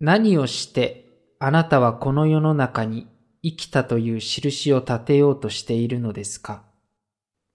[0.00, 1.06] 何をして
[1.38, 3.06] あなたはこの世の中に
[3.42, 6.62] 生きたという印を立てようとしているのですか？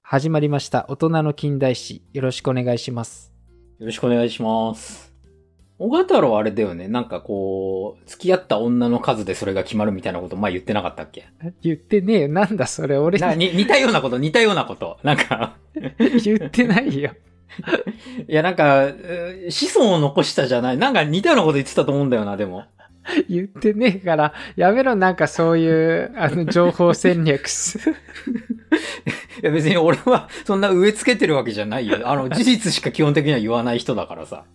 [0.01, 0.85] 始まりました。
[0.89, 2.03] 大人の近代史。
[2.13, 3.31] よろしくお願いします。
[3.79, 5.13] よろしくお願いします。
[5.77, 6.87] 小型太郎はあれだよね。
[6.87, 11.25] なんかこう、付き合った女の数でそれが決まるみたいなこと前言ってなかったっけ？
[11.61, 12.29] 言ってねえよ。
[12.29, 12.97] なんだそれ。
[12.97, 14.97] 俺なに似たようなこと、似たようなこと。
[15.03, 15.57] なんか、
[16.23, 17.11] 言ってないよ。
[18.27, 18.87] いやなんか、
[19.49, 20.77] 子孫を残したじゃない。
[20.77, 22.65] なんか似たようなこと言ってたと思うんだよな、でも。
[23.29, 24.95] 言ってねえから、やめろ。
[24.95, 27.79] なんかそういう、あの、情報戦略す。
[27.89, 27.93] い
[29.43, 31.99] や別に俺はそんな植え付けてるわけじゃないよ。
[32.05, 34.45] あの、 事実しか基本的には言わない人だからさ。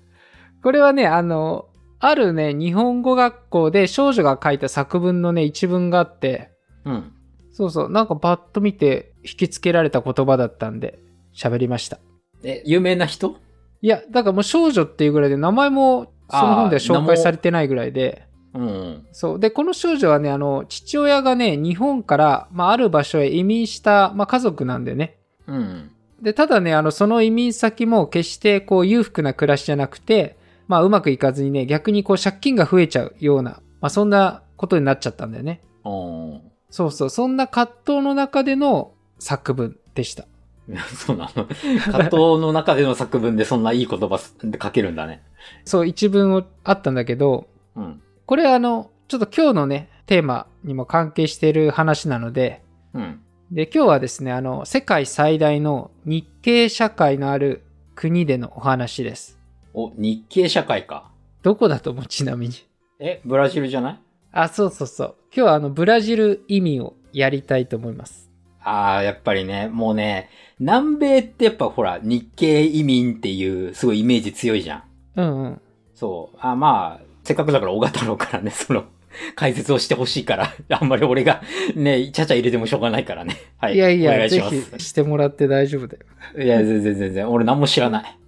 [0.62, 1.66] これはね、あの、
[2.00, 6.50] あるね、日本語学校で少女が書いた作文のね、一文があって、
[6.84, 7.12] うん。
[7.52, 10.98] そうそう、なんかパッと見て引きつけられた言葉だったんで、
[11.34, 11.98] 喋りました。
[12.42, 13.36] え、有名な人？
[13.82, 19.06] いや、だからもう少女っていうぐらいで、名前もその本では紹介されてないぐらいで、うん。
[19.12, 19.40] そう。
[19.40, 25.18] で、この少女はね、あの、父親がね、日本から、まあ、ある場所へ移民した、まあ、家族なんでね。
[25.46, 25.90] うん。
[26.20, 35.62] で、ただね、あの、その移民先も決して、こう、裕福な暮らしじゃなくて、まあ、うまくいかずにね、逆にこう、借金が増えちゃうような、まあ、そんなことになっちゃったんだよね。
[35.84, 36.42] うん。
[36.70, 37.10] そうそう。
[37.10, 40.26] そんな葛藤の中での作文でした。
[40.94, 41.46] そうなの。
[41.46, 45.22] 葛藤の中での作文でそんないい言葉す書けるんだね。
[45.64, 47.46] そう、一文をあったんだけど、
[47.76, 48.02] うん。
[48.26, 52.62] これあの、ちょっと今日のね、テーマにも関係している話なので、
[52.94, 53.20] うん。
[53.50, 57.62] で、今日はですね、あの、世界最大の日系社会のある
[57.94, 59.38] 国でのお話です。
[59.74, 61.10] お、日系社会か。
[61.42, 62.54] どこだと思うちなみに。
[63.00, 63.98] え、ブラジルじゃない？
[64.32, 65.14] あ、そうそうそう。
[65.34, 68.29] 今日はあの、ブラジル移民をやりたいと思います。
[68.70, 74.82] ああ、やっぱりね、もうね、南米ってやっぱほら、日系移民っていうすごいイメージ強いじゃん。
[75.16, 75.60] うんうん。
[75.94, 76.36] そう。
[76.40, 78.84] あまあ、せっかくだから小型のからね、その、
[79.34, 81.42] 解説をしてほしいから、あんまり俺が
[81.74, 83.36] ね、ちゃちゃ入れてもしょうがないからね。
[83.58, 83.74] はい。
[83.74, 84.78] いやいお願いします。
[84.78, 86.44] ひしてもらって大丈夫だよ。
[86.44, 87.30] いや、全然全然。
[87.30, 88.18] 俺何も知らない。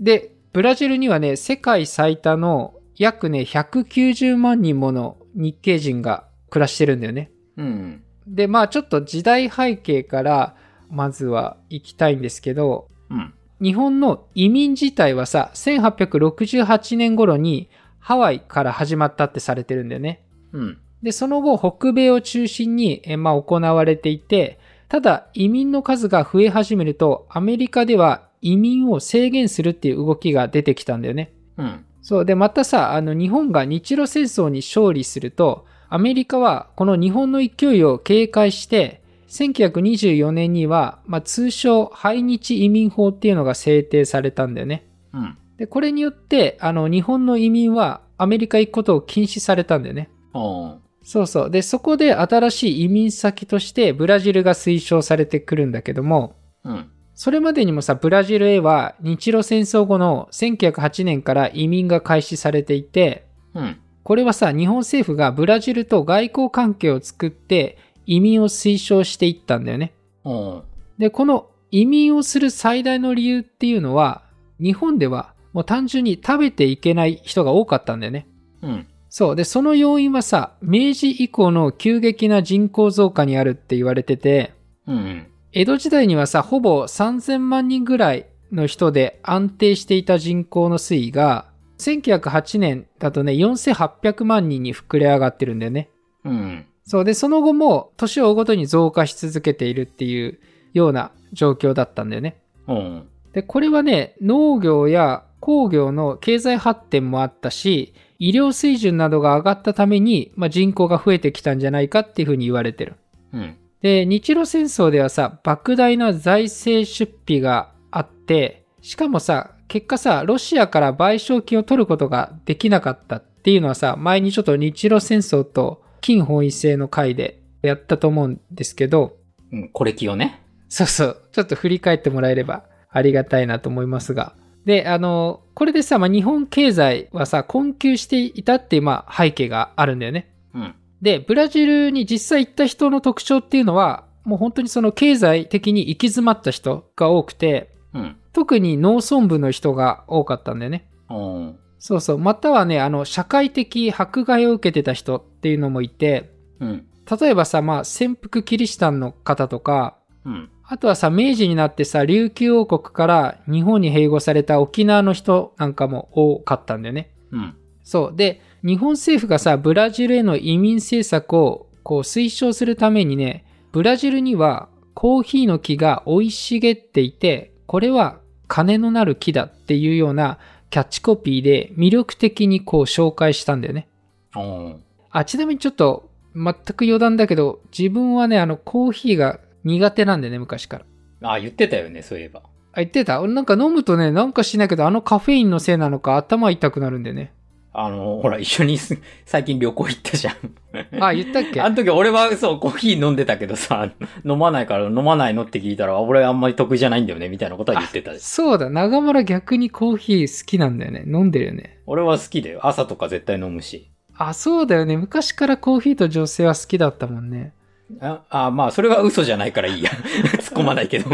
[0.00, 7.30] で、ブラジルにはね、世界最多の約ね、190万人もの日系人が暮らしてるんだよね。
[7.56, 8.02] うん。
[8.30, 10.56] で、まあちょっと時代背景から、
[10.88, 13.34] まずは行きたいんですけど、うん。
[13.60, 20.24] 日本の移民自体はさ、1868年頃にハワイから始まったってされてるんだよね。
[20.52, 20.78] うん。
[21.02, 24.58] で、その後、北米を中心に、えまあ、行われていて、
[24.88, 31.32] ただ、移民の数が増え始めると、アメリカでは移民を制限するっていう動きが出てきたんだよね。
[31.56, 31.84] うん。
[32.02, 32.24] そう。
[32.24, 44.86] で、またさ、あの、日本が日露戦争に勝利すると、アメリカはこの日本の勢いを警戒して、1924年には、まあ、通称、排日移民法っていうのが制定されたんだよね。
[45.12, 45.38] うん。
[45.56, 50.10] で、これによって、あの、日本の移民はアメリカ行くことを禁止されたんだよね。
[50.32, 50.78] うん。
[51.02, 51.50] そうそう。
[51.50, 56.90] で、そこで新しい移民先としてブラジルが推奨されてくるんだけども、うん。
[57.14, 63.80] それまでにもさ、ブラジルへは日露戦争後の1908年から移民が開始されていて、うん。
[64.02, 69.94] これはさ、日本政府がブラジルと外交関係を作って移民を推奨していったんだよね。
[70.24, 70.62] うん。
[70.98, 74.22] で、この移民をする最大の理由っていうのは、
[74.60, 78.26] 日本ではもう単純に食べていけない人が多かったんだよね。
[78.62, 78.86] うん。
[79.08, 79.36] そう。
[79.36, 84.54] で、その要因はさ、明治以降の急激な人口増加にあるって言われてて、
[84.86, 85.26] うん。
[85.52, 91.49] 江戸時代にはさ、ほぼ3000万人ぐらいの人で安定していた人口の推移が、
[91.80, 95.88] 1908年だとね、4800万人に膨れ上がってるんだよね。
[96.24, 96.66] うん。
[96.84, 97.04] そう。
[97.04, 100.38] で、その後も年を追うごとに増加し続けているっていう
[100.72, 102.40] ような状況だったんだよね。
[102.66, 103.08] うん。
[103.32, 112.96] で、これはね、農業や工業の経済発展もあったし、医療水準などが上がったために、まあ、人口が増えてきたんじゃないかっていうふうに言われてる。
[113.32, 113.56] うん。
[113.80, 129.16] で、日露戦争ではさ、莫大な財政出費があって、しかもさ、結果さ、ロシアから賠償金を取ることができなかったっていうのはさ、前にちょっと日露戦争と金本位制の回でやったと思うんですけど、
[129.52, 129.68] うん。
[129.68, 130.42] これ気をね。
[130.68, 131.22] そうそう。
[131.30, 134.34] ちょっと振り返ってもらえればありがたいなと思いますが。
[134.64, 140.34] で、あの、これでさ、まあ、日本経済はさ、困窮していたっていう、まあ、背景があるんだよね。
[140.52, 140.74] うん。
[141.00, 148.16] で、ブラジルに実際行った人の特徴っていうのは、もう本当にその経済的に行き詰まった人が多くて、うん。
[148.32, 150.88] 特に農村部の人が多かったんだよね。
[151.08, 151.58] うん。
[151.78, 152.18] そうそう。
[152.18, 156.86] またはね、あの、社会的迫害を受けてた人っていうのもいて、うん。
[157.20, 160.50] 例えばさ、まあ、潜伏キリシタンの方とか、うん。
[160.62, 167.12] あとはさ、明治になってさ、琉球王国から日本に併合された沖縄の人なんかも多かったんだよね。
[167.32, 167.56] うん。
[167.82, 168.16] そう。
[168.16, 178.18] で、日本政府がさ、ブラジルへの移民政策をこう推奨するためにね、ブラジルにはコーヒーの木が生い茂っていて、これは
[178.48, 180.40] 金のなる木だっていうような
[180.70, 183.86] キャッチコピーで魅力的にこう紹介したんだよね。
[184.34, 184.82] うん。
[185.12, 190.80] あ、ちなみにちょっと全く余談だけど、自分はね、あのコーヒーが苦手なんでね、昔か
[191.20, 191.34] ら。
[191.34, 192.42] あ、言ってたよね、そういえば。
[192.72, 193.20] あ、言ってた？
[193.20, 197.32] 俺なんか飲むとね、なんかしないけど、あのカフェインのせいなのか頭痛くなるんでね。
[197.72, 200.34] あの、ほら、一緒にす 最近旅行行ったじゃん。
[201.02, 201.60] あ、言ったっけ？
[201.60, 203.90] あの時俺はそう、コーヒー飲んでたけどさ、
[204.24, 208.12] 飲まないから飲まないのって聞いたら、あ俺あんまり得意じゃないんだよね、みたいなことは言ってた。
[208.18, 211.04] そうだ、長村逆にコーヒー好きなんだよね。
[211.06, 211.78] 飲んでるよね。
[211.86, 212.60] 俺は好きだよ。
[212.66, 213.90] 朝とか絶対飲むし。
[214.16, 214.96] あ、そうだよね。
[214.96, 217.52] 昔からコーヒーと女性は好きだったもんね。
[218.00, 219.90] あ、あまあ、それは嘘じゃないからいいや。
[220.38, 221.10] 突っ込まないけど。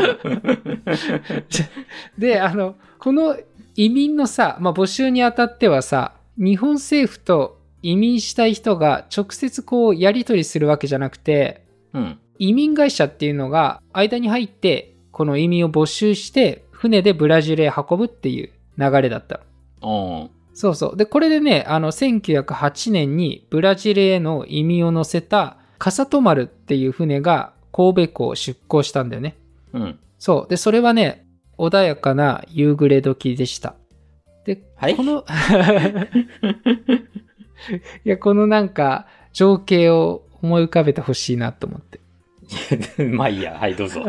[2.19, 3.37] で、あの、この
[3.77, 12.19] 移民のさ、まあ、募集にあたってはさ、日本政府と移民したい人が直接こうやり取りするわけじゃなくて、うん。
[12.39, 19.41] 移民会社っていうのが間に入って、この移民を募集して、船でブラジルへ運ぶっていう流れだった。
[19.83, 20.31] うん。
[20.53, 20.97] そうそう。
[20.97, 29.37] で、これでね、あの、1908年にブラジルへの移民を乗せた、カサトマルっていう船が神戸港を出港したんだよね。
[29.73, 29.99] うん。
[30.19, 30.51] そう。
[30.51, 31.27] で、それはね、
[31.59, 33.75] 穏やかな夕暮れ時でした。
[34.47, 35.25] で、はいこの、
[38.05, 41.99] いや、このなんか、情景を思い浮かべてほしいなと思って。
[43.11, 43.59] まあいいや。
[43.59, 44.05] はい、どうぞ。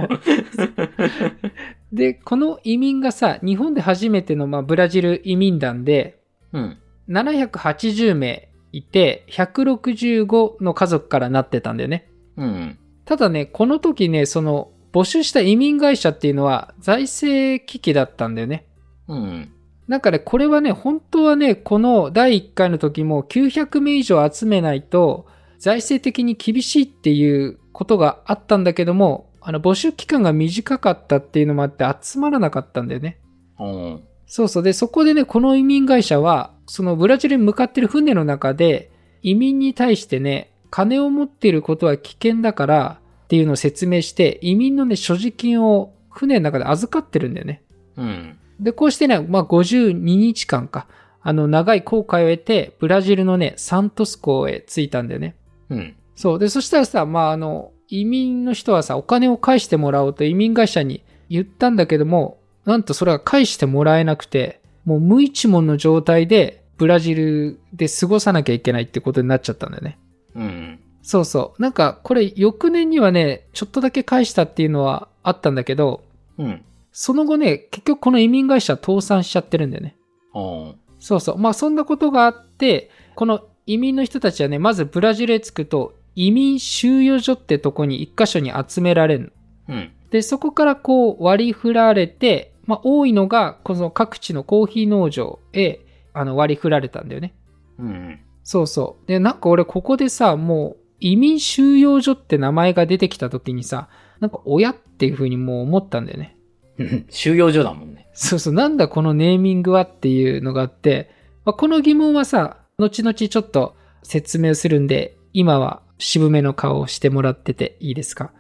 [1.92, 6.20] で、この移民がさ、日本で初めての、まあ、ブラジル移民団で、
[6.54, 6.78] うん。
[7.10, 12.12] 780名いて、165の家族からなってたんだよね。
[12.36, 12.78] うん。
[13.06, 18.68] ただね、この時ね、その、募集した移民会社っていうのは財政危機だったんだよね。
[19.08, 19.52] うん。
[19.88, 25.28] なんかね、これはね、本当はね、この第1回の時も900名以上集めないと、
[25.60, 33.18] 財政的に厳しいっていうことがあったんだけども、あの、募集期間が短かったっていうのもあって集まらなかったんだよね。
[33.60, 34.04] うん。
[34.26, 34.64] そうそう。
[34.64, 38.92] で、そこでね、この移民会社は、そのブラジルに向かってる船の中で、
[39.24, 47.64] 移民に対してね、金を持っていることは危険だからっていうのを説明して、移民のね、所持金を船の中で預かってるんだよね。
[47.96, 48.38] うん。
[48.60, 50.88] で、こうしてね、まあ、52日間か、
[51.22, 55.36] あの、長い航海を得て、ブラジルのね、サントス港へ着いたんだよね。
[55.70, 55.96] うん。
[56.16, 56.40] そう。
[56.40, 69.98] で、そしたらさ、まあ、あの、移民の人はさ、お金を返してもらおうと移民会社に言ったんだけども、なんとそれは返してもらえなくて、もう無一文の状態で、ブラジルで過ごさなきゃいけないってことになっちゃったんだよね。
[70.36, 70.80] うん。
[71.02, 71.62] そうそう。
[71.62, 76.04] なんか、これ、翌年にはね、ちょっとだけ返したっていうのはあったんだけど、
[76.38, 76.62] うん。
[77.00, 79.96] その後ね、結局この移民会社は倒産しちゃってるんだよね。
[80.34, 80.76] うん。
[80.98, 81.38] そうそう。
[81.38, 89.32] まあそんなことがあって、この移民の人たちはね、まずブラジルへ着くと、移民収容所ってとこに一箇所に集められる
[89.68, 89.76] の。
[89.76, 89.92] うん。
[90.10, 97.36] で、そこからこう割り振られて、まあ多いのが、この各地のコーヒー農場へあの割り振られたんだよね。
[97.78, 98.20] うん。
[98.44, 99.08] そうそう。
[99.08, 103.88] で、なんか俺ここでさ、もう移民収容所って名前が出てきた時にさ、
[104.20, 106.37] なんか親っていう風にもう思ったんだよね。
[106.80, 108.08] う ん収容所だもんね。
[108.14, 111.10] そうそう、なんだこのネーミングはっていうのがあって、
[111.46, 118.32] まあ、この疑問はさ、後々ちょっと説明するんで、今は渋めの顔をしてもらってていいですか？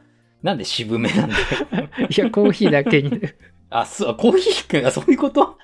[0.43, 1.89] なんで渋めなんだよ。
[2.09, 3.19] いや、コーヒーだけに。
[3.69, 5.57] あ、そう、コーヒーくん、あ、そういうこと？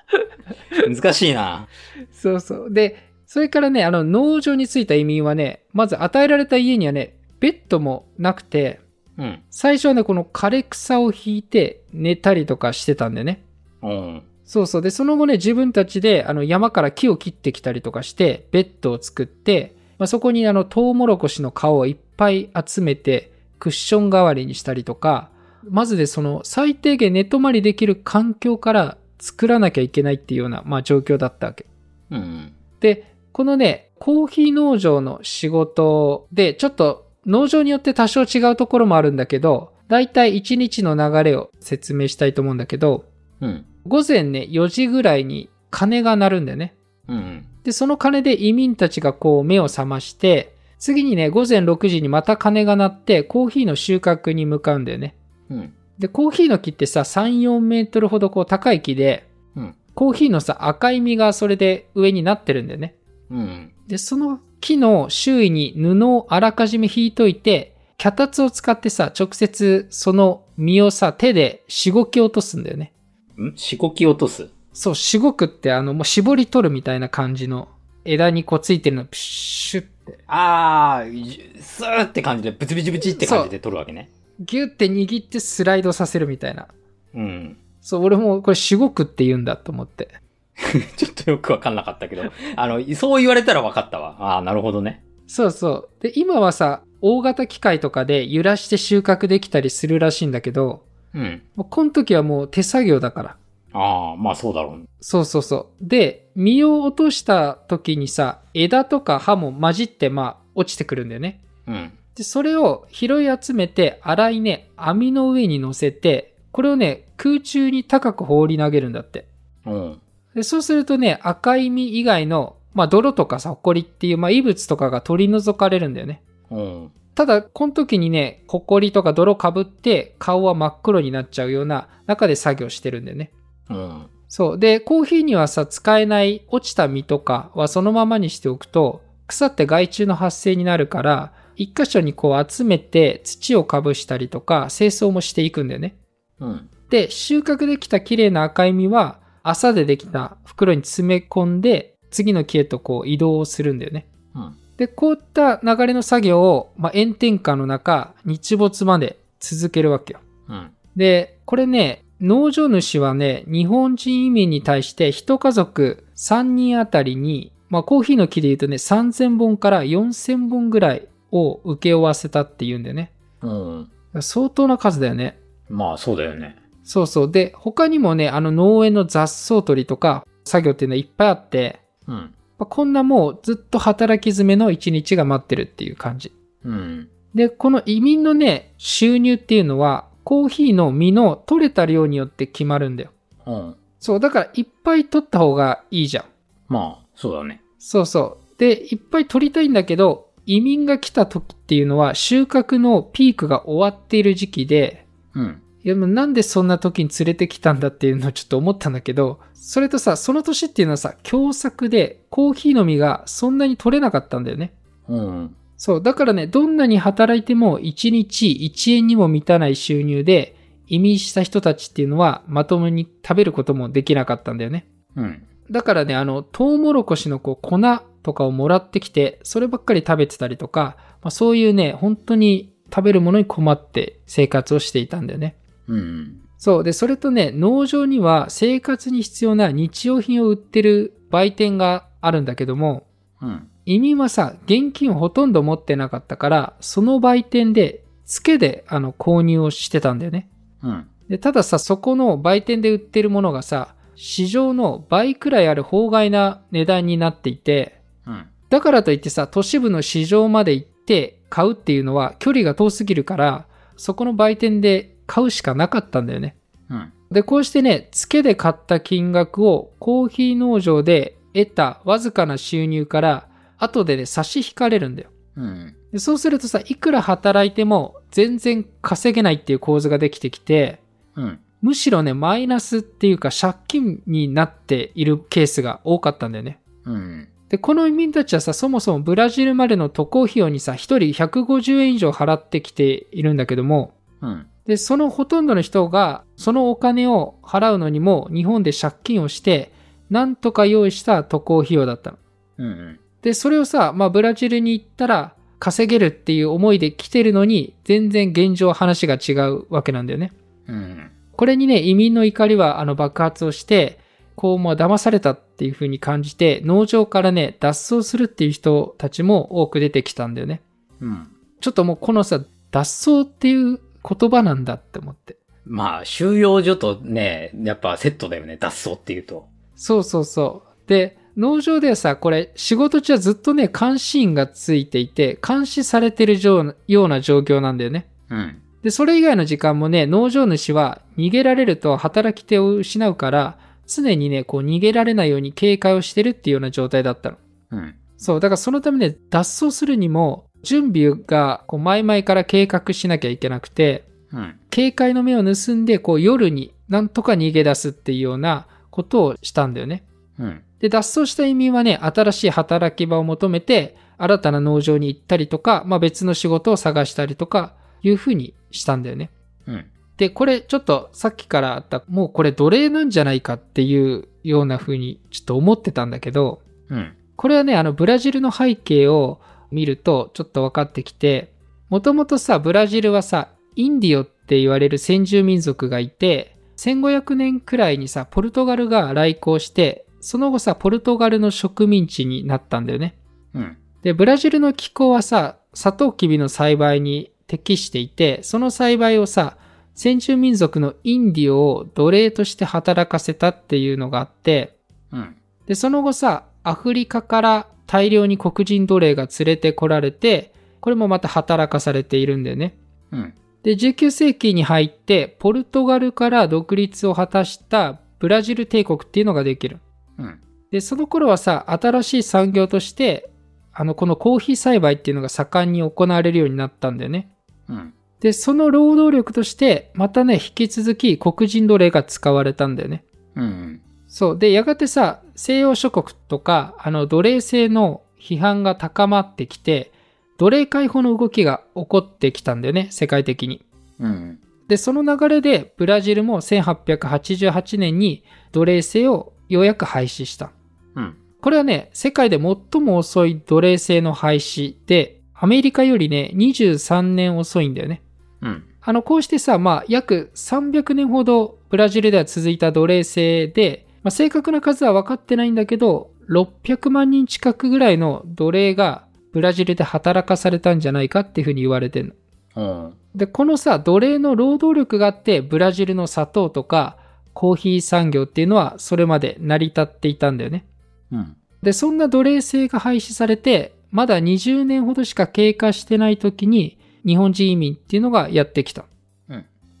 [0.88, 1.68] 難しいな。
[2.12, 2.72] そうそう。
[2.72, 8.80] で、それからね、あの、農場に着いた移民はね、まず与えられた家にはね、ベッドもなくて、
[9.18, 9.42] うん。
[9.50, 13.44] 最初はね、この枯れ草を引いて寝たりとかしてたんだよね。
[13.82, 14.22] うん。
[14.44, 14.82] そうそう。
[14.82, 25.30] で、その後ね、自分たちで、あの、山から木を切ってきたりとかして、ベッドを作って、まあ、そこにあの、トウモロコシの皮をいっぱい集めて、クッション代わりにしたりとか、
[25.68, 31.66] まずでその、最低限寝泊まりできる環境から作らなきゃいけないっていうような、まあ、状況だったわけ。
[32.10, 32.52] うん。
[32.80, 43.04] で、このね、コーヒー農場の仕事で、ちょっと農場によって多少違うところもあるんだけど、だいたい1日の流れを説明したいと思うんだけど、
[43.40, 43.64] うん。
[43.86, 46.74] 午前ね、4時ぐらいに鐘が鳴るんだよね。
[47.08, 47.46] うん。
[47.64, 55.14] で、その鐘で移民たちがこう目を覚まして、次にね、午前6時にまた鐘が鳴って、コーヒーの収穫に向かうんだよね。
[55.50, 55.74] うん。
[55.98, 59.26] で、コーヒーの木ってさ、3、4メートルほどこう高い木で、
[59.56, 59.74] うん。
[59.94, 62.96] コーヒーのさ、赤い実がそれで上になってるんだよね。
[63.30, 63.72] うん。
[63.86, 72.94] で、その木の周囲に布をあらかじめ引いといて、脚立を使ってさ、直接その実をさ、手でしごき落とすんだよね。
[73.38, 73.54] ん？
[73.56, 74.48] しごき落とす？
[74.72, 77.68] そう、しごくってあの、もう絞り取るみたいな感じの
[78.06, 84.10] 枝にこうついてるのプシュって、あー、スーって感じで、ブチブチブチって感じで取るわけね。
[84.40, 86.68] ギュって握ってスライドさせるみたいな。
[87.14, 87.58] うん。
[87.82, 90.08] そう、俺もこれしごくって言うんだと思って。
[90.96, 92.22] ちょっとよくわかんなかったけど、
[92.56, 94.16] あの、そう言われたらわかったわ。
[94.20, 95.04] ああ、なるほどね。
[95.26, 95.88] そうそう。
[96.00, 100.84] で、今はさ、大型機械とかで揺らして収穫できたりするらしいんだけど、
[101.14, 101.42] うん。
[101.54, 103.36] もうこの時はもう手作業だから。
[103.72, 104.88] ああ、まあそうだろう。
[105.00, 105.86] そうそうそう。
[105.86, 111.40] で、実を落とした時にさ、枝とか葉も混じってまあ落ちてくるんだよね。
[111.66, 111.92] うん。
[112.14, 119.26] で、それを拾い集めて、粗いね、網の上に乗せて、これをね、空中に高く放り投げるんだって。
[119.66, 120.00] うん。
[120.34, 126.22] で、そうするとね、赤い実以外の、まあ泥とかさ、ほこりっていう、まあ異物とかが取り除かれるんだよね。
[126.50, 126.92] うん。
[127.14, 133.32] ただ、この時にね、ホコリとか泥かぶって、顔は真っ黒になっちゃうような中で作業してるんだよね。
[133.70, 134.06] うん。
[134.28, 134.58] そう。
[134.58, 145.96] で、コーヒーにはさ、使えない落ちた実とかはそのままにしておくと、腐って害虫の発生になるから、一箇所にこう集めて土をかぶしたりとか、清掃もしていくんだよね。
[146.40, 146.68] うん。
[146.90, 154.06] で、収穫できた綺麗な赤い実は、朝でできた袋に詰め込んで、次の木へとこう移動をするんだよね。
[154.34, 154.56] うん。
[154.76, 160.20] で、こういった流れの作業を、まあ、炎天下の中、日没まで続けるわけよ。
[160.48, 160.70] うん。
[160.96, 173.12] で、これね、農場主はね、日本人移民に対して一家族3人あたりに、まあコーヒーの木で言うとね、3000本から4000本ぐらいを請け負わせたっていうんだよね。
[173.42, 173.90] うん。
[174.20, 175.38] 相当な数だよね。
[175.68, 176.56] まあそうだよね。
[176.84, 177.30] そうそう。
[177.30, 182.14] で、他にもね、あの農園の雑草取りとか作業っていうのはいっぱいあって、うん。
[182.14, 186.32] まあこんなもうずっと働き詰めの一日が待ってるっていう感じ。
[186.64, 187.08] うん。
[187.34, 193.10] で、この移民のね、収入っていうのは、コーヒーの実の取れた量によって決まるんだよ。
[193.46, 193.76] うん。
[193.98, 196.24] そう、だからいっぱい取った方がいいじゃん。
[196.68, 197.62] まあ、そうだね。
[197.78, 198.58] そうそう。
[198.58, 205.62] で、いっぱい取りたいんだけど、移民が来た時っていうのは収穫のピークが終わっている時期で、うん。
[205.84, 214.72] いや、もうなんでそんな時に連れてきたんだっていうのをちょっと思ったんだけど、それとさ、その年っていうのはさ、共作でコーヒーの実がそんなに取れなかったんだよね。
[215.08, 215.56] うん。
[215.76, 216.02] そう。
[216.02, 224.86] だからね、どんなに働いても1日1円にも満たない収入で、移民した人たちっていうのはまともに食べることもできなかったんだよね。
[225.16, 225.42] うん。
[225.70, 227.78] だからね、あの、トウモロコシのこう粉
[228.22, 235.56] とかをもらってきて、そればっかり食べてたりとか、まあ、そういうね、本当に食べるものに困って生活をしていたんだよね。
[235.88, 236.40] うん。
[236.58, 236.84] そう。
[236.84, 243.06] で、それとね、農場には生活に必要な日用品を売ってる売店があるんだけども、
[243.40, 243.68] うん。
[243.86, 250.48] 移民はさ、現金をほとんど持ってなかったから、その売店で、付けで、あの、購入をしてたんだよね。
[250.82, 251.06] うん。
[251.28, 258.46] で、たださ、そこの売店で売ってるものがさ、市場の倍くらいある法外な値段になっていて、うん。
[258.70, 266.56] だからといってさ、都市部の市場まで行って買うっていうのは距離が遠すぎるから、そこの売店で買うしかなかったんだよね。
[266.90, 267.12] うん。
[267.30, 275.30] で、こうしてね、付けで買った金額をコーヒー農場で得たわずかな収入から、後でね、差し引かれるんだよ。
[275.56, 275.96] うん。
[276.12, 281.00] でそうするとさ、いくら働いても全然稼げないっていう構図ができてきて、
[281.36, 281.58] うん。
[281.82, 286.80] むしろね、マイナスっていうか借金になっているケースが多かったんだよね。
[287.04, 287.48] うん。
[287.68, 294.13] で、この移民たちはさ、そもそもブラジルまでの渡航費用にさ、一人150円以上払ってきているんだけども、
[294.44, 294.66] うん。
[294.86, 299.92] で、そのほとんどの人が、そのお金を払うのにも、日本で借金をして、
[300.30, 302.38] なんとか用意した渡航費用だったの。
[302.78, 303.20] うん。
[303.42, 310.52] で、それをさ、まあ、ブラジルに行ったら、稼げるっていう思いで来てるのに、全然現状話が違うわけなんだよね。
[310.86, 311.30] うん。
[311.56, 314.18] これにね、移民の怒りはあの爆発をして、
[314.56, 320.82] こう、まあ、騙されたっていう風に感じて、農場からね、脱走するっていう人たちも多く出てきたんだよね。
[321.20, 321.48] うん。
[321.80, 322.60] ちょっともうこのさ、
[322.90, 325.56] 脱走っていう言葉なんだって思って。
[325.84, 329.68] まあ、収容所とね、やっぱセットだよね、脱走っていうと。
[329.94, 331.08] そうそうそう。
[331.08, 338.26] で、農場ではさ、これ仕事中はずっとね、監視員がついていて、監視されてるようような状況なんだよね。
[338.50, 338.80] うん。
[339.02, 347.56] で、それ以外の時間もね、農場主は逃げられると働き手を失うから、常にね、こう逃げられないように警戒をしてるっていうような状態だったの。
[347.90, 348.14] うん。
[348.36, 354.78] そう、だからそのためね、脱走するにも、準備がこう前々から計画しなきゃいけなくて、うん。
[354.90, 360.22] 警戒の目を盗んで、こう夜になんとか逃げ出すっていうようなことをしたんだよね。
[360.58, 360.82] うん。
[361.00, 369.50] で、脱走した移民はね、新しい働き場を求めて、新たな農場に行ったりとか、まあ別の仕事を探したりとか、いうふうにしたんだよね。
[369.86, 370.06] うん。
[370.36, 377.34] で、これちょっとさっきからあった、もうこれ奴隷なんじゃないかっていうような風にちょっと思ってたんだけど、うん。
[377.56, 379.60] これはね、あの、ブラジルの背景を
[379.90, 381.72] 見るとちょっと分かってきて、
[382.10, 393.36] もともとさ、ブラジルはさ、インディオって言われる先住民族がいて、1500年くらいにさ、ポルトガルが来航して、その後さ、ポルトガルの植民地になったんだよね。
[393.74, 393.96] うん。
[394.22, 399.76] で、ブラジルの気候はさ、サトウキビの栽培に適していて、その栽培をさ、
[400.14, 404.96] 先住民族のインディオを奴隷として働かせたっていうのがあって、
[405.32, 405.56] うん。
[405.86, 412.96] で、その後さ、アフリカから大量に黒人奴隷が連れてこられて、これもまた働かされているんだよね。
[413.32, 413.54] うん。
[413.82, 420.00] で、19世紀に入って、ポルトガルから独立を果たしたブラジル帝国っていうのができる。
[420.38, 420.60] うん。
[420.90, 423.50] で、その頃はさ、新しい産業として、
[423.92, 427.50] あの、このコーヒー栽培っていうのが盛んに行われるようになったんだよね。
[427.88, 428.14] うん。
[428.40, 433.24] で、その労働力として、またね、引き続き黒人奴隷が使われたんだよね。
[433.54, 434.00] うん。
[434.26, 434.58] そう。
[434.58, 440.12] で、やがてさ、西洋諸国とか、あの、奴隷制の批判が高まってきて、
[440.58, 443.84] 奴隷解放の動きが起こってきたんだよね、世界的に。
[444.20, 444.58] うん。
[444.88, 450.72] で、その流れで、ブラジルも1888年に奴隷制をようやく廃止した。
[451.16, 451.36] うん。
[451.60, 458.22] これはね、世界で最も遅い奴隷制の廃止で、アメリカよりね、23年遅いんだよね。
[458.60, 458.84] うん。
[459.00, 472.34] あの、こうしてさ、まあ、約300年ほどブラジルでは続いた奴隷制で、まあ、正確な数は分かってないんだけど、600万人近くぐらいの奴隷がブラジルで働かされたんじゃないかっていうふうに言われてる
[472.74, 472.82] の。
[472.82, 473.14] うん。
[473.34, 477.18] で、このさ、奴隷の労働力があって、ブラジルの砂糖とか
[477.52, 480.86] コーヒー産業っていうのはそれまで成り立っていたんだよね。
[481.30, 481.56] うん。
[481.82, 489.04] で、そんな奴隷制が廃止されて、まだ20年ほどしか経過してない時に、日本人移民っていうのがやってきた。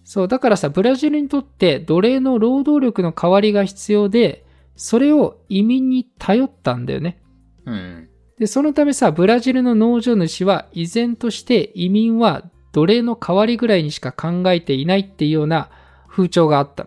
[0.04, 0.08] うん。
[0.08, 4.44] そう、だからさ、ブラジルにとって奴隷の労働力の代わりが必要で、
[4.76, 7.20] それを移民に頼ったんだよね。
[7.66, 8.08] うん。
[8.38, 15.70] で、そのためさ、ブラジルの農場主は依然として移民は奴隷の代わりぐらいにしか考えていないっていうような
[16.08, 16.86] 風潮があった。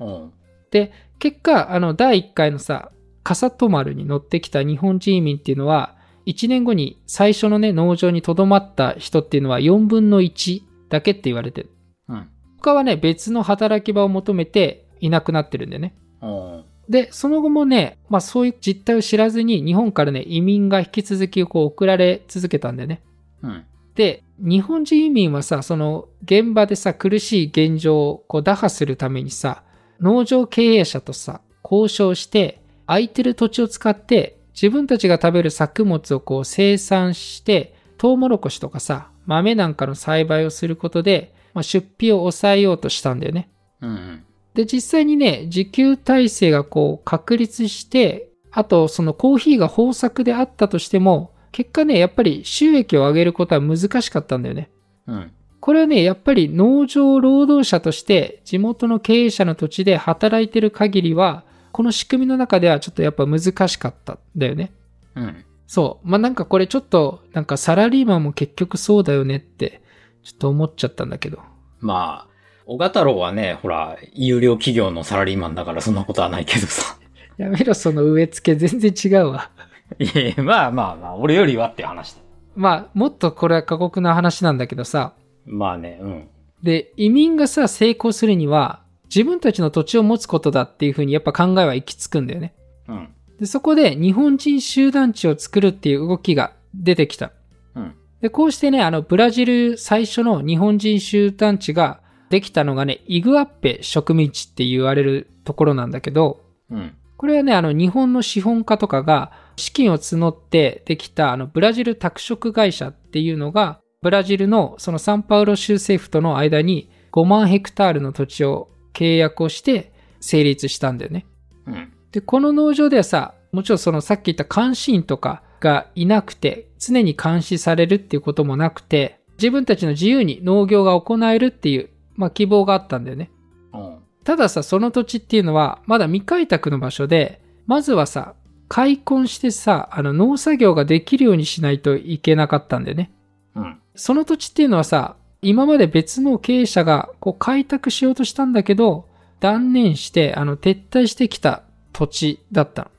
[0.00, 0.32] うん。
[0.70, 2.90] で、結果、あの、第1回のさ、
[3.22, 11.70] カサトマルに乗ってきた日本人移民っていうのは、1年後に最初のね、農場に留まった人っていうのは4分の1だけって言われてる。
[12.08, 12.28] うん。
[12.60, 15.94] 他はね、別の働き場を求めていなくなってるんだよね。
[16.22, 16.64] うん。
[16.88, 23.02] で、その後もね、まあそういう実態を知らずに日本からね、移民が引き続きこう送られ続けたんだよね。
[23.42, 23.64] うん。
[23.94, 29.62] で、日本人移民はさ、その現場でさ、苦しい現状をこう打破するためにさ、
[30.00, 43.48] 農場経営者とさ、交渉して、空いてる土地を使って、自分たちが食べる作物をこう生産して、トウモロコシとかさ、豆なんかの栽培をすることで、まあ、出費を抑えようとしたんだよね。
[43.80, 44.24] うん。
[44.52, 54.70] で、実際にね、自給体制がこう確立して、あとそのコーヒーが豊作であったとしても、結果ね、やっぱり収益を上げることは難しかったんだよね。
[55.06, 55.32] うん。
[55.60, 64.72] これはね、やっぱり農場労働者として地元の経営者の土地で働いてる限りは、この仕組みの中ではちょっとやっぱ難しかったんだよね。
[65.14, 65.44] うん。
[65.66, 66.06] そう。
[66.08, 69.80] まあ、なんかこれちょっと、なんかサラリーマンも結局そうだよねって、
[70.26, 71.38] ちょっと思っちゃったんだけど。
[71.78, 72.28] まあ、
[72.66, 76.98] 小賀太郎はね、ほら、有料企業のサラリーマンだからそんなことはないけどさ。
[77.38, 79.52] やめろ、その植え付け全然違うわ。
[80.00, 82.22] いやいや、まあまあまあ、俺よりはって話だ。
[82.56, 85.12] まあ、もっとこれは過酷な話なんだけどさ。
[85.44, 86.28] まあね、うん。
[86.60, 92.52] で、移民がさ、成功するには、自分たちの土地を持つことだっていうふうにやっぱ考えは行き着くんだよね。
[92.88, 93.08] うん。
[93.38, 97.30] で、そこで日本人集団地を作るっていう動きが出てきた。
[97.76, 97.94] うん。
[98.20, 102.00] で、こうしてね、あの、ブラジル最初の日本人集団地が
[102.30, 106.96] できたのがね、イグアッペ植民地って言われるところなんだけど、うん。
[107.16, 121.26] これはね、あの、日本の資本家とかが資金を募ってできた、あの、ブラジル拓殖会社っていうのが、ブラジルのそのサンパウロ州政府との間に5万ヘクタールの土地を契約をして成立したんだよね。
[121.66, 121.92] うん。
[122.12, 133.30] で、この農場ではさ、もちろんそのさっき言った監視員とかがいなくて、常に監視されるっていうこともなくて、自分たちの自由に農業が行えるっていう、まあ希望があったんだよね。
[133.72, 133.98] うん。
[134.24, 138.34] たださ、その土地っていうのは、まだ未開拓の場所で、まずはさ、
[138.68, 143.12] 開墾してさ、あの農作業ができるようにしないといけなかったんだよね。
[143.54, 143.78] うん。
[143.94, 149.08] その土地っていうのはさ、今まで別の経営者がこう開拓しようとしたんだけど、
[149.40, 152.90] 断念して、あの、撤退してきた土地だった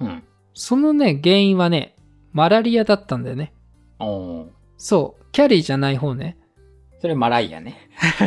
[0.00, 0.08] の。
[0.08, 0.22] うん。
[0.52, 1.93] そのね、原因はね、
[2.34, 3.54] マラリアだったんだよね。
[3.98, 6.36] おーそう、キャリーじゃない方ね。
[7.00, 7.76] それマライアね。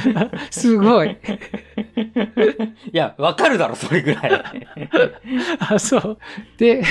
[0.49, 1.17] すごい。
[2.93, 4.31] いや、わかるだろ、それぐらい。
[5.59, 6.17] あ、そう。
[6.57, 6.83] で、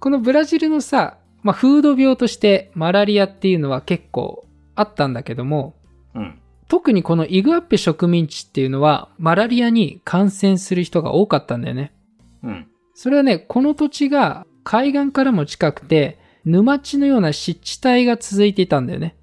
[0.00, 5.74] このブラジルのさ、まあ、風土病としてマラリアっていうのは結構あったんだけども、
[6.14, 6.38] うん。
[6.68, 11.92] 特にこのイグアッペ植民地っていうのはマラリアに感染する人が多かったんだよね。
[12.42, 12.66] うん。
[12.94, 19.16] それはね、この土地が海岸からも近くて、沼地のような湿地帯が続いていたんだよね。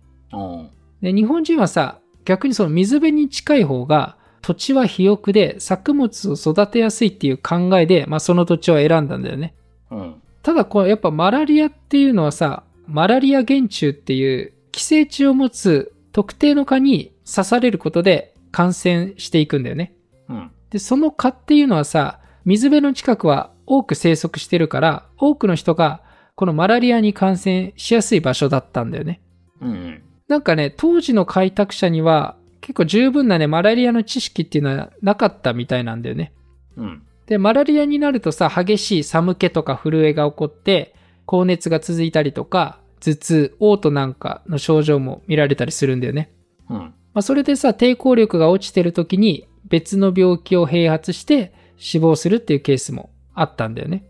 [1.01, 9.53] で、日本人はさ、逆にその水辺に近い方が土地は肥沃で作物を育てやすいっていう考えで、まあその土地を選んだんだよね。
[9.91, 10.15] うん。
[10.41, 19.93] ただこれやっぱマラリアっていうのはさ、マラリア原虫っていう寄生虫を持つ特定の蚊に刺されることで感染していくんだよね。
[20.29, 20.51] うん。
[20.71, 26.01] で、その蚊っていうのはさ、水辺の近くは多く生息してるから、多くの人が
[26.41, 29.21] このマラリアに感染しやすい場所だったんだよね。
[29.61, 30.01] うん。
[30.27, 36.33] なんかね、当時の開拓者には結構十分なね、マラリアの知識っていうのはなかったみたいなんだよね。
[36.77, 37.03] うん。
[37.27, 40.95] で、マラリアになるとさ、激しい寒気とか震えが起こって、
[41.27, 46.33] 高熱が続いたりとか、頭痛、嘔吐なんかの症状も見られたりするんだよね。
[46.71, 46.77] うん。
[46.77, 54.05] まあ、それでさ、抵抗力が落ちてる時に別の病気を併発して死亡するっていうケースもあったんだよね。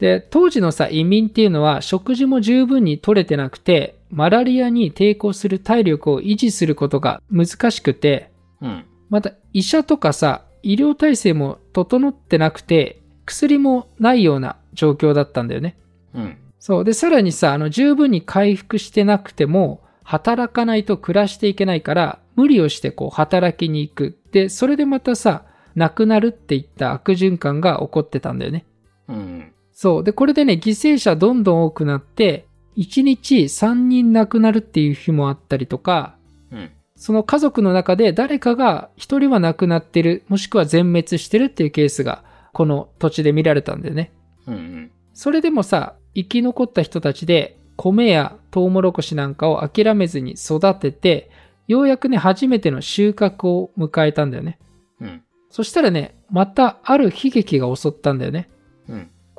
[0.00, 0.20] うん。
[0.20, 8.84] で、当時のさ、移民っていうのは食事も十分に取れてなくて、マラリアに抵抗する体力を維持することが難しくて、うん。
[9.08, 15.76] また医者とかさ、医療体制も整ってなくて、薬もないような状況だったんだよね。
[16.14, 16.36] うん。
[16.58, 16.84] そう。
[16.84, 24.18] で、さらにさ、あの、十分に回復してなくても、働かないと暮らしていけないから、無理をしてこう、働きに行く。
[24.32, 28.66] で、それでまたさ、亡くなるっていった悪循環が起こってたんだよね。
[29.08, 29.52] うん。
[29.80, 30.04] そう。
[30.04, 36.16] で、これでね、犠牲者どんどん多くなって、1日3人亡くなるっていう日もあったりとか、
[36.52, 36.70] うん。
[36.96, 44.12] その家族の中で誰かが1人は亡くなってる、もしくは全滅してるっていうケースが、この土地で見られたんだよね。
[44.46, 44.90] うん。
[45.14, 51.30] それでもさ、生き残った人たちで、米やトウモロコシなんかを諦めずに育てて、
[51.68, 54.58] ようやくね、初めての収穫を迎えたんだよね。
[55.00, 55.22] うん。
[55.48, 58.50] そしたらね、またある悲劇が襲ったんだよね。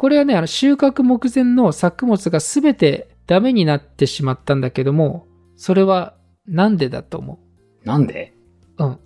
[0.02, 0.06] うん。
[0.06, 6.16] これはね、あの収穫目前の作物がすべてダメになってしまったんだけども、それは
[6.48, 7.40] なんでだと思
[7.84, 8.34] なんで？
[8.80, 9.00] ううん。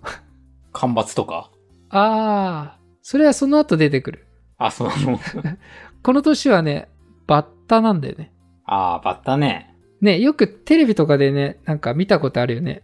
[0.72, 1.50] 干ばつとか？
[1.90, 4.26] あー、それはその後出てくる。
[4.58, 5.20] あ、そうなの
[6.02, 6.88] この年はね、
[7.26, 8.32] バッタなんだよね。
[8.64, 9.74] ああ、バッタね。
[10.00, 12.82] ね、よくテレビとかでね、なんか見たことあるよね。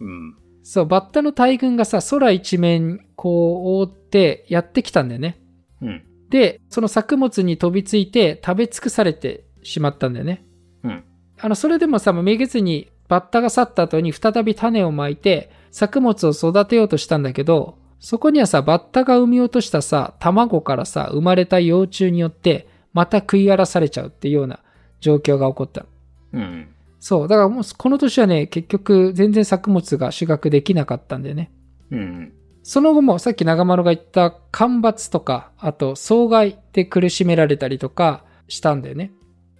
[0.00, 0.36] うん。
[0.62, 5.40] そう、バッタの大群がさ、空一面こう覆ってやってきたんだよね。
[5.82, 6.02] うん。
[6.34, 10.44] で、その作物に飛びついて食べ尽くされてしまったんだよね。
[10.82, 11.04] うん。
[11.38, 24.58] あの、それでもさ、めげずにバッタが去った後に再び種をまいて作物を育てようとしたんだけど、そこにはさ、バッタが産み落としたさ、卵からさ、生まれた幼虫によって、また食い荒らされちゃうっていうような
[24.98, 25.86] 状況が起こった。
[26.32, 26.68] うん。
[26.98, 27.28] そう。
[27.28, 31.52] だからもうこの年はね、結局全然作物が収穫できなかったんだよね。
[31.92, 32.32] うん。
[32.64, 39.12] その後もさっき長丸が言った干ばつとか、あと障害で苦しめられたりとかしたんだよね。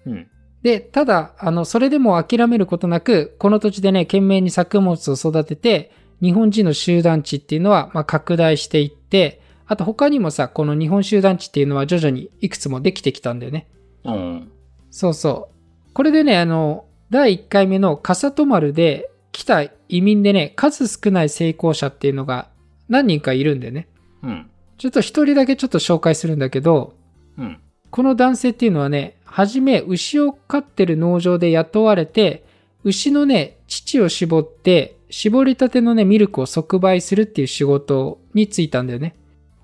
[0.07, 0.27] うん。
[0.63, 13.69] で、ただ、あの、それでも諦めることなく、この土地でね、懸命に作物を育てて、日本人の集団地っていうのは、まあ、拡大していって、あと他にもさ、この日本集団地っていうのは徐々にいくつもできてきたんだよね。
[14.05, 14.51] うん。
[14.91, 15.51] そうそ
[15.91, 15.93] う。
[15.93, 22.49] これでね、あの、第1回目の笠戸丸で来た移民でね、数少ない成功者っていうのが
[22.89, 23.89] 何人かいるんだよね。
[24.23, 24.51] うん。
[24.79, 26.95] ちょっと一人だけちょっと紹介するんだけど、
[27.39, 27.59] うん。
[27.91, 32.45] この男性っていうのはね、はじめ牛を飼ってる農場で雇われて、
[32.83, 39.15] 牛のね、乳を絞って、絞りたてのね、ミルクを即売するっていう仕事に就いたんだよね。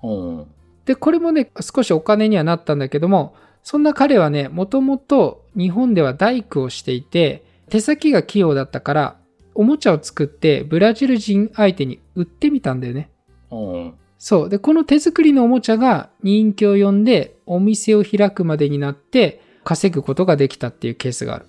[0.01, 0.45] うん。
[0.85, 9.15] で、これもね、少しお金にはなったんだけども、そんな彼はね、もともと日本では大工をしていて、手先が器用だったから、
[9.53, 13.10] おもちゃを作ってブラジル人相手に売ってみたんだよね。
[13.51, 13.93] うん。
[14.17, 14.49] そう。
[14.49, 21.45] で、この手作りのおもちゃが人気を呼んで、お店を開くまでになって、稼ぐことができたっていうケースがある。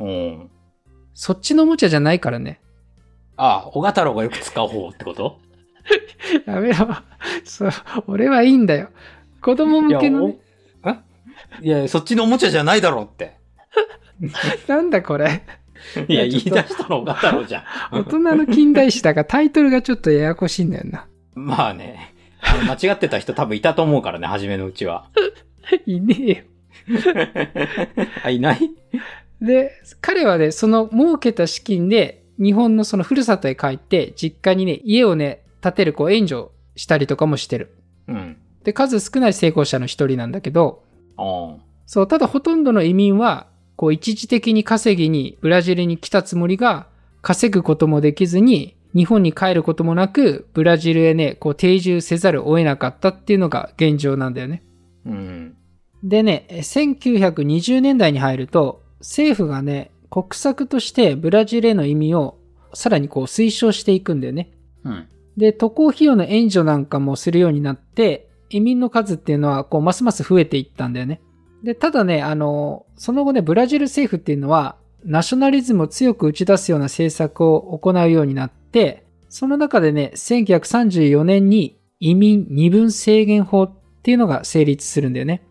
[0.00, 0.50] うん。
[1.14, 2.60] そっちのおもちゃじゃないからね。
[3.36, 5.38] ああ、小太郎がよく使う方ってこと？
[6.46, 6.88] やめろ。
[7.44, 7.70] そう。
[8.06, 8.90] 俺はいいんだよ。
[9.40, 10.38] 子供向けの、ね、
[11.62, 13.36] いや、おいや、そっちのおもちゃじゃないだろうって。
[14.66, 15.42] なんだこれ。
[16.08, 17.64] いや、言い出したの小太郎じゃん。
[17.92, 21.06] 大人の近代史だがタイトルがちょっとややこしいんだよな。
[21.36, 22.14] まあね。
[22.40, 25.06] あの間違ってた人多分いたと思うからね、初めのうちは。
[25.86, 26.36] いねえよ。
[28.24, 28.70] あ、いない？
[29.40, 37.76] で、彼はね、その儲けた資金で、日本のそのふるさとへ帰って、実家にね、家をね、建てるこう援助したりとかもしてる。
[38.08, 38.36] うん。
[38.64, 40.82] で、数少ない成功者の一人なんだけど、
[41.16, 43.46] あそう、ただほとんどの移民は、
[43.76, 46.86] こう一時的に稼ぎにブラジルに来たつもりが、
[47.22, 54.62] 稼ぐこともできずに、日本に帰ることもなく、ブラジルへね、こう定住せざるを得なかったっていうのが現状なんだよね。
[55.04, 55.56] うん。
[56.02, 62.38] でね、1920年代に入ると、政府がね、国策としてブラジルへの移民を
[62.72, 64.50] さらにこう推奨していくんだよね。
[64.84, 65.08] うん。
[65.36, 71.20] で、渡航費用の援助なんかもするようになって、移民の数っていうのはこうますます増えていったんだよね。
[71.62, 78.65] で、ただね、あの、その後ね、ブラジル政府っていうのは、ナショナリズムを強く打ち出すような政策を行うようになって、
[79.28, 85.42] その中でね、1934年に移民二分制限法っていうのが成立するんだよね。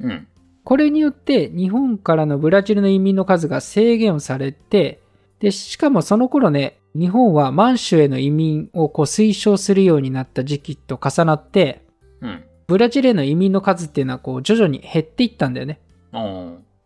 [0.00, 0.28] うん。
[0.64, 5.00] これによって日本からのブラジルの移民の数が制限をされて、
[5.40, 11.84] で、しかもその頃ね、日本は満州への移民をこう推奨するようになった時期と重なって、
[12.20, 12.44] うん。
[12.66, 15.80] ブラジルへの移民の数っていうのはこう徐々に減っていったんだよね。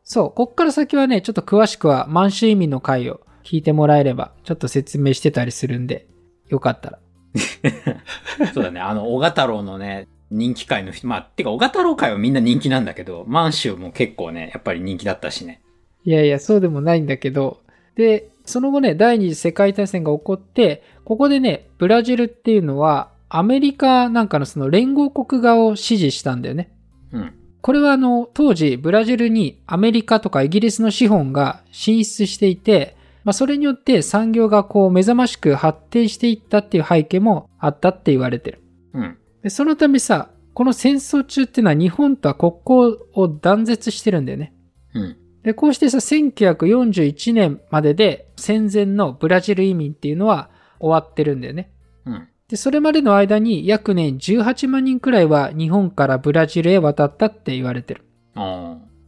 [0.02, 6.06] そう、こっから先はね、ちょっと詳しくは満州移民の回を聞いてもらえれば、ちょっと説明してたりするんで、
[6.48, 6.98] よかったら。
[8.52, 8.80] そうだね。
[8.80, 15.60] あの、小賀太郎のね、人気会の人、まあ、てか、小賀太郎会はみんな人気なんだけど、満州も結構ね、やっぱり人気だったしね。
[16.04, 17.60] いやいや、そうでもないんだけど、
[17.96, 26.70] で、その後ね、第二次世界大戦が起こって、ここでね、ブラジルっていうのは、アメリカなんかのその連合国側を支持したんだよね。
[27.12, 27.34] うん。
[27.60, 38.62] これはあの、当時、ブラジルにアメリカとかイギリスの資本が進出していて、まあ、それによって産業がこう目覚ましく発展していったっていう背景もあったって言われてる。
[38.94, 39.18] うん。
[39.42, 44.52] で、そのためさ、この戦争中っていうのは日本とは国交を断絶してるんだよね。
[44.94, 45.16] うん。
[45.42, 50.50] で、こうしてさ、1941年までで戦前のブラジル移民っていうのは
[50.80, 51.70] 終わってるんだよね。
[52.06, 52.28] うん。
[52.48, 58.04] で、それまでの間に約年18万人くらいは日本からブラジルへ渡ったって言われてる。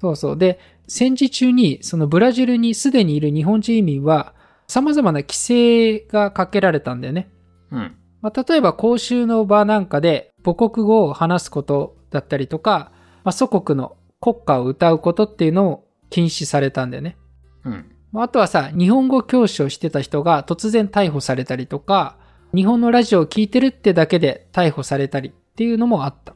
[0.01, 0.39] そうそう。
[0.39, 0.59] で、
[0.93, 4.35] 戦時中にそのブラジルにすでにいる日本人移民は
[4.67, 7.31] 様々な規制がかけられたんだよね。
[7.71, 7.97] うん。
[8.23, 12.91] まあ、例えば公衆の場なんかで母国語を話すことだったりとか、
[13.23, 17.17] まあ、祖国の国歌を歌うことっていうのを禁止されたんだよね。
[17.65, 17.93] うん。
[18.11, 22.17] まああとはさ、日本語教師をしてた人が突然逮捕されたりとか、
[22.53, 26.35] 日本のラジオを聞いてるってだけで逮捕されたりっていうのもあった。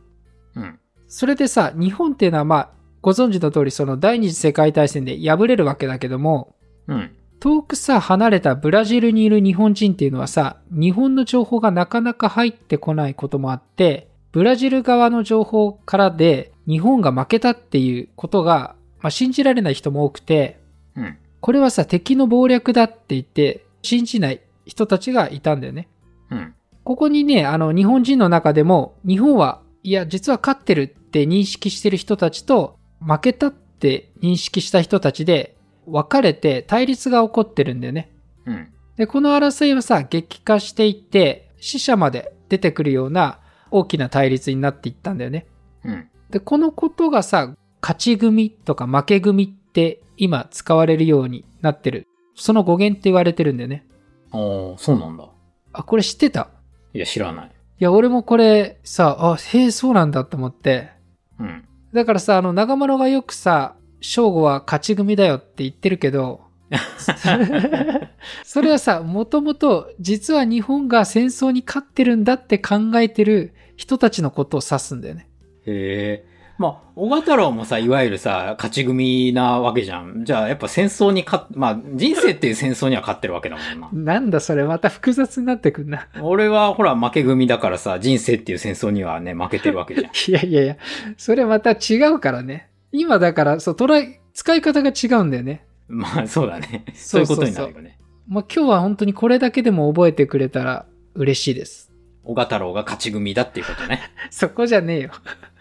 [0.54, 0.78] うん。
[1.08, 2.70] それでさ、日本っていうのはまあ、
[3.04, 6.54] ご存知の通りその第二次世界大戦で敗れるわけだけども、
[6.86, 7.14] うん。
[7.38, 20.58] 遠くさ、離れたブラジルにいる日本人っていうのはさ、日本の情報がなかなか入ってこないこともあって、ブラジル側の情報からで日本が負けたっていうことが、まあ、信じられない人も多くて、
[20.96, 21.18] うん。
[21.42, 25.88] これはさ、敵の謀略だって言って、信じない人たちがいたんだよね。
[26.30, 26.54] うん。
[26.84, 38.10] ここにね、あの、日本人の中でも、日本は、いや、実は勝ってるって認識してる人たちと、負けたって認識した人たちで、分かれて対立が起こってるんだよね。
[38.46, 38.72] うん。
[38.96, 43.40] で、この争いはさ、激化していって、死者まで出てくるような
[43.70, 45.46] 大きな対立になっていったんだよね。
[45.84, 46.08] うん。
[46.30, 52.06] で、このことがさ、勝ち組とか負け組って今使われるようになってる。
[52.34, 53.86] その語源って言われてるんだよね。
[54.32, 55.28] おーそうなんだ。
[55.72, 56.48] あ、これ知ってた？
[56.94, 57.48] いや、知らない。
[57.48, 60.90] いや、俺もこれさ、あ、へえ、そうなんだって思って。
[61.38, 61.68] うん。
[61.94, 66.42] だからさ、あの、長丸がよくさ、正吾は勝ち組だよって言ってるけど、
[68.42, 75.28] それはさ、もともと実は日本が戦争に勝ってるんだって考えてる人たちのことを指すんだよね。
[75.66, 76.33] へえ。
[76.56, 80.24] まあ、小賀太郎もさ、いわゆるさ、勝ち組なわけじゃん。
[80.24, 84.14] じゃあ、やっぱ戦争に勝っ、まあ、人生っていう戦争には勝ってるわけだもんな。
[84.14, 86.08] なんだそれまた複雑になってくんな。
[86.20, 90.10] 俺はほら負け組だからさ、人生っていう戦争にはね、負けてるわけじゃん。
[90.30, 90.76] いやいやいや、
[91.16, 92.68] それまた違うからね。
[92.92, 95.64] 今だから、そう、捉え、使い方が違うんだよね。
[95.88, 96.84] まあ、そうだね。
[96.94, 97.98] そういうことになるよね。
[98.28, 101.92] まあ、今日は本当にこれだけでも覚えてくれたら嬉しいです。
[102.24, 104.00] 小賀太郎が勝ち組だっていうことね。
[104.30, 105.10] そこじゃねえよ。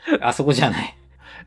[0.21, 0.97] あそこじゃない。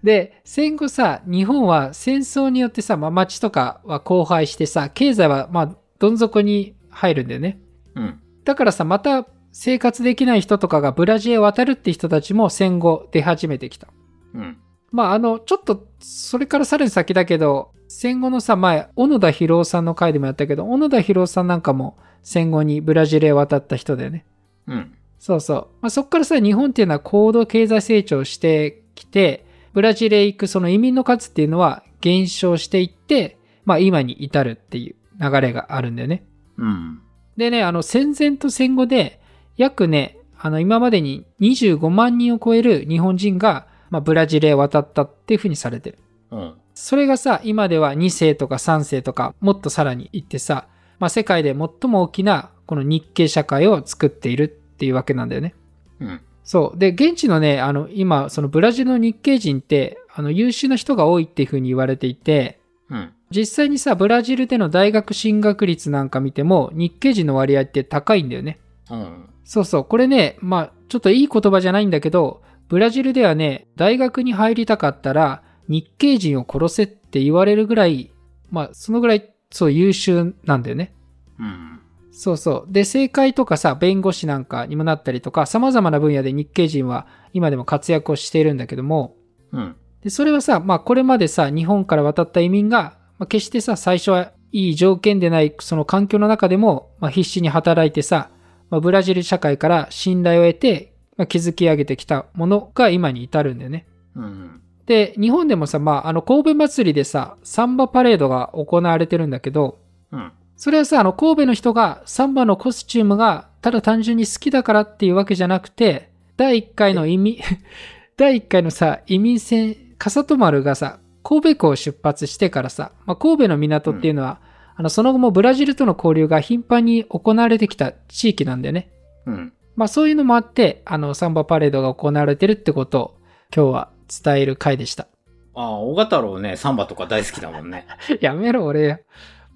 [0.03, 7.59] で、戦後さ、日本は戦争によってさ、まあ、町とかは荒廃してさ、経済はまあ、どん底に入るんだよね。
[7.95, 8.21] うん。
[8.45, 13.89] だからさ、また生活できない人とかがブラジルへ渡るって人たちも戦後出始めてきた。
[14.35, 14.59] うん。
[14.93, 24.25] まあ、あの、ちょっと、それからさらに先だけど、戦後のさ、前、小野田博夫さんの回でもやったけど、小野田博夫さんなんかも戦後にブラジルへ渡った人だよね。
[24.67, 24.95] うん。
[25.19, 25.69] そうそう。
[25.81, 36.25] まあ、そっからさ、日本っていうのは高度経済成長してきて、ブラジルへ行くその移民の数っていうのは減少していって、まあ今に至るっていう流れがあるんだよね。
[36.57, 37.01] うん。
[37.37, 39.21] でね、あの戦前と戦後で
[39.57, 45.99] 約ね、あの今までに25万人を超える日本人が、まあ、ブラジルへ渡ったっていうふうにされてる。
[46.31, 46.55] うん。
[46.75, 55.55] それがさ、今では2世とか3世とか、もっとさらに行ってさ、まあ世界で最も大きなこの日系社会を作っているっていうわけなんだよね。
[56.01, 56.21] うん。
[56.45, 56.79] そう。
[56.79, 62.61] で、現地のね、あの、今、そのブラジルの日系人って、あの、優秀な人が多いっていうふうに言われていて、
[62.91, 63.13] うん。
[63.31, 68.61] 実際にさ、ブラジルでの大学進学率なんか見ても、日系人の割合って高いんだよね。
[68.91, 69.29] うん。
[69.45, 69.85] そうそう。
[69.85, 78.13] これね、まあ、ちょっといい言葉じゃないんだけど、ブラジルではね、大学に入りたかったら、日系人を殺せって言われるぐらい、
[78.51, 80.95] まあ、そのぐらい、そう優秀なんだよね。
[81.41, 81.76] うん。
[82.19, 82.73] そうそう。
[82.73, 89.17] で、政界とかさ、弁護士なんかにもなったりとか、様々な分野で日系人は今でも活躍をしているんだけども、
[89.53, 89.77] うん。
[90.03, 98.31] で、それはさ、まあこれまでさ、日本から渡った移民が、まあ、決してさ、最初はいい条件でないその環境の中でも、まあ、必死に働いてさ、
[98.71, 103.87] まあ、ブラジル社会から信頼を得て、まあ、築き上げてきたものが今に至るんだよね。
[104.15, 104.63] うん。
[104.87, 109.79] で、日本でもさ、まあ、あの、神戸祭りでさ、サンバパレードが行われてるんだけど、
[110.13, 110.33] うん。
[110.57, 117.39] それはさ、あの、神戸の人がサンバのコスチュームがただ単純に好きだからっていうわけじゃなくて、第1回の移民、
[118.17, 124.41] 第1回のさ、移民船、笠戸丸がさ、神戸港を出発してからさ、まあ、神戸の港っていうのは、
[124.77, 128.91] あの、その後もブラジルとの交流が頻繁に行われてきた地域なんだよね。
[129.27, 129.53] うん。
[129.75, 133.15] まあ、そういうのもあって、あの、サンバパレードが行われてるってことを
[133.55, 133.91] 今日は
[134.25, 135.09] 伝える回でした。
[135.55, 137.87] ああ、小太郎ね、サンバとか大好きだもんね。
[138.21, 139.05] やめろ、俺。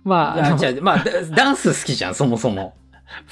[0.05, 2.75] まあ、あじゃあ、まあ、ダダンス好きじゃん、そもそも。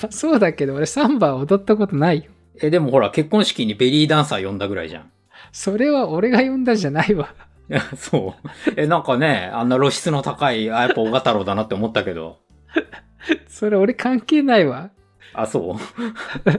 [0.03, 2.31] ま あそうだけど、俺サンバ踊ったことないよ。
[2.61, 5.11] え、でもほら、結婚式にベリーダンサー呼んだぐらいじゃん。
[5.53, 7.33] それは俺が呼んだんじゃないわ。
[7.97, 8.73] そう。
[8.77, 12.39] え、なんかね、あんな露出の高い、あ、やっぱ小太郎だなって思ったけど。
[13.49, 14.91] それ俺関係ないわ。
[15.35, 16.51] あ、そう？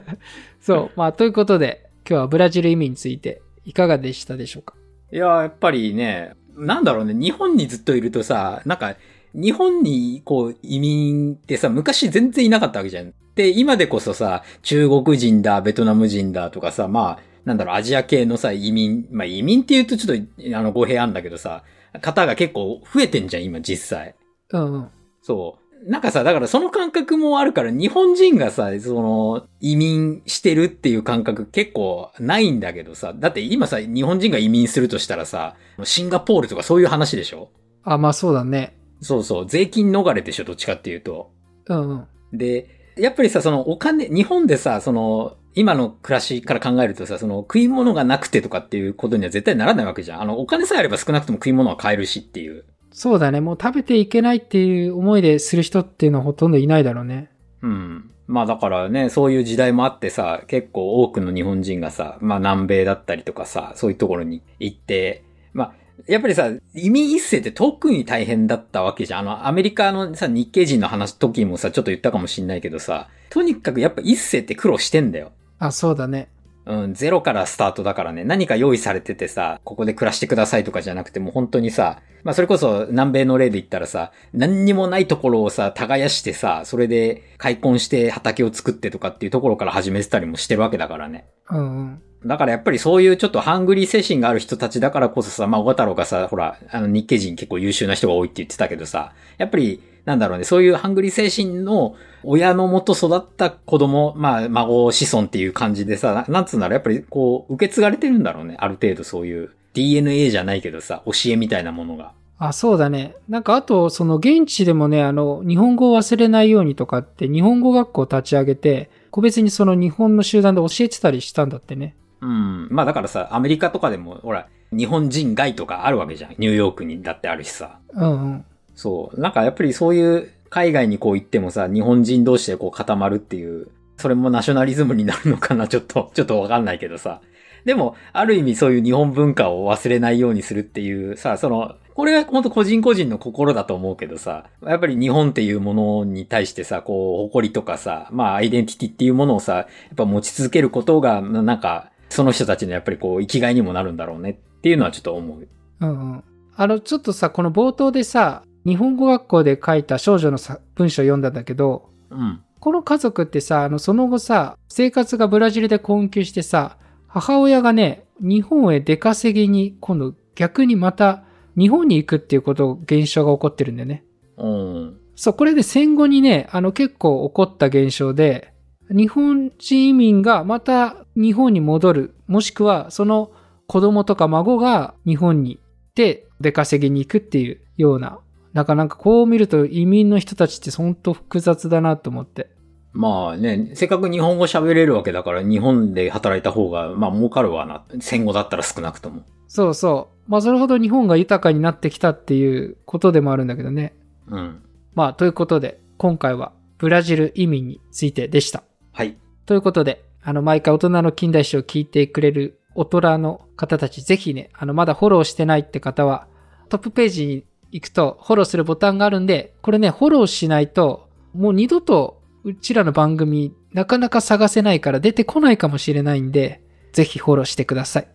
[0.61, 0.91] そう。
[0.95, 4.75] まあ、ということで、今日はブラジル移民についていかがでしたでしょうか？
[5.11, 8.95] いや、やっぱりね、なんだろうね、日本にずっといるとさ、なんか、
[9.33, 13.13] 日本にこう移民ってさ、昔全然いなかったわけじゃん。
[13.35, 21.63] で、今でこそさ、中国人だ、ベトナム人だとかさ、まあ、なんだろう、アジア系のさ、移民、まあ移民って言うとちょっと、あの、語弊あんだけどさ、
[22.01, 24.15] 方が結構増えてんじゃん、今実際。
[24.51, 24.87] うんうん。
[25.21, 25.89] そう。
[25.89, 37.49] なんかさ、だからその感覚もあるから、日本人がさ、その、移民してるっていう感覚結構ないんだけどさ、だって今さ、日本人が移民するとしたらさ、シンガポールとかそういう話でしょ？
[37.83, 38.75] あ、まあそうだね。
[39.01, 41.31] そうそう、税金逃れでしょ、どっちかっていうと。
[41.67, 42.07] うんうん。
[42.37, 50.21] で、やっぱりさ、そのお金、日本でさ、その、今の暮らしから考えるとさ、その食い物がなくてとかっていうことには絶対ならないわけじゃん。
[50.21, 52.65] あの、お金さえあれば少なくとも食い物は買えるしっていう。
[52.91, 53.41] そうだね。
[53.41, 57.31] もう食べていけないっていう思いでする人っていうのはほとんどいないだろうね。
[57.61, 58.11] うん。
[58.27, 65.73] まあだからね、そういう時代もあってさ、結構多くの日本人がさ、まあ南米だったりとかさ、そういうところに行って、まあ、
[66.07, 69.19] やっぱりさ、移民一世って特に大変だったわけじゃん。
[69.21, 75.31] あの、アメリカのさ、日系人の話、時もさ、ちょっと言ったかもしんないけどさ、とにかくやっぱ一世って苦労してんだよ。
[75.59, 76.29] あ、そうだね。
[76.65, 91.25] うん、ゼロからスタートだからね、何か用意されててさ、ここで暮らしてくださいとかじゃなくて、もう本当にさ、まあそれこそ南米の例で言ったらさ、何にもないところをさ、耕してさ、それで開墾して畑を作ってとかっていうところから始めてたりもしてるわけだからね。
[91.49, 92.01] うんうん。
[92.25, 112.11] だからやっぱりそういうちょっとハングリー精神がある人たちだからこそさ、まあ、小太郎がさ、ほら、あの日系人結構優秀な人が多いって言ってたけどさ、やっぱり、なんだろうね、そういうハングリー精神の親のもと育った子供、まあ、孫子孫っていう感じでさ、なんつうんだろう、やっぱりこう、受け継がれてるんだろうね、ある程度そういう DNA じゃないけどさ、教えみたいなものが。
[112.37, 113.15] あ、そうだね。
[113.27, 121.95] なんかあと、その現地でもね、あの、日本語を忘れないようにとかって、日本語学校を立ち上げて、個別にその日本の集団で教えてたりしたんだってね。
[122.21, 122.67] うん。
[122.69, 126.35] まあだからさ、アメリカとかでも、ほら、日本人街とかあるわけじゃん。
[126.37, 127.79] ニューヨークにだってあるしさ。
[127.93, 128.45] うんうん。
[128.75, 129.19] そう。
[129.19, 137.21] なんかやっぱりそういう海外にこう行ってもさ、日本人同士でこう固まるっていう、それもナショナリズムになるのかな、 ちょっと、ちょっとわかんないけどさ。
[137.65, 149.65] でも、ある意味そういう日本文化を忘れないようにするっていうさ、その、これは本当個人個人の心だと思うけどさ、やっぱり日本っていうものに対してさ、こう、誇りとかさ、まあ、アイデンティティっていうものをさ、やっ
[149.97, 155.47] ぱ持ち続けることが、ななんか、その人たちのやっぱりこう、生きがいにもなるんだろうねっていうのはちょっと思う。
[155.81, 156.23] うんうん。
[156.55, 162.41] あの、ちょっとさ、この冒頭でさ、日本語学校で書いた少女のさ文章を読んだんだけど、うん。
[162.59, 171.23] この家族ってさ、あの、その後さ、生活がブラジルで困窮してさ、母親がね、日本へ出稼ぎに、今度逆にまた
[171.57, 174.03] 日本に行くっていうこと、現象が起こってるんだよね。
[174.37, 174.97] うん。
[175.15, 178.48] そう、これで戦後にね、あの結構起こった現象で、
[178.89, 183.31] 日本人移民がまた日本に戻る、もしくはその
[183.67, 185.59] 子供とか孫が日本に
[185.95, 188.19] で出稼ぎに行くっていうような、
[188.53, 192.49] なんかなんかこう見ると移民の人たちってほんと複雑だなと思って。
[192.91, 197.85] まあね、せっかく日本語喋れるわけだから日本で働いた方が、まあ儲かるわな。
[197.99, 199.21] 戦後だったら少なくとも。
[199.47, 200.31] そうそう。
[200.31, 203.93] まあそれほど日本が豊かになってきたっていうことでもあるんだけどね。
[204.27, 204.63] うん。
[204.95, 208.63] まあということで、今回はブラジル移民についてでした。
[208.99, 209.15] はい。
[209.45, 216.27] ということで、あの、毎回大人の近代史を聞いてくれる大人の方たち、ぜひね、あの、まだフォローしてないって方は、
[216.67, 228.07] トップページに行くとフォローするボタンがあるんで、これね、フォローしないと、もう二度とうちらの番組、なかなか探せないから出てこないかもしれないんで、ぜひフォローしてください。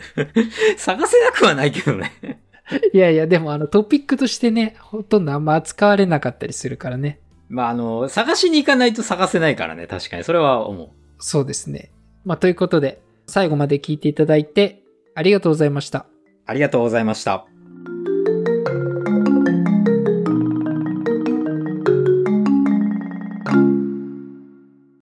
[0.78, 2.40] 探せなくはないけどね。
[2.94, 7.20] いやいや、でもあのトピックとしてね、ほとんどあんま扱われなかったりするからね。
[7.52, 9.86] まああの、探しに行かないと探せないからね。
[9.86, 10.24] 確かに。
[10.24, 10.88] それは思う。
[11.18, 11.92] そうですね。
[12.24, 14.82] まあ、ということで、最後まで聞いていただいて、
[15.14, 16.06] ありがとうございました。
[16.46, 17.51] ありがとうございました。